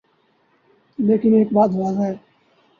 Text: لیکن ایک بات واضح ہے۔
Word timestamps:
لیکن 0.99 1.33
ایک 1.33 1.53
بات 1.53 1.69
واضح 1.73 2.01
ہے۔ 2.01 2.13